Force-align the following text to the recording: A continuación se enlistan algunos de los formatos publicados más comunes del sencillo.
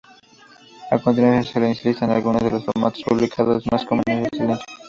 A 0.89 0.97
continuación 0.97 1.43
se 1.45 1.59
enlistan 1.59 2.09
algunos 2.09 2.41
de 2.41 2.49
los 2.49 2.65
formatos 2.65 3.03
publicados 3.03 3.63
más 3.71 3.85
comunes 3.85 4.05
del 4.07 4.29
sencillo. 4.31 4.59